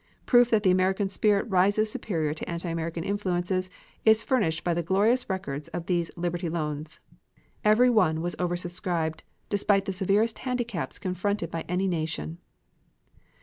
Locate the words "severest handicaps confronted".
9.93-11.51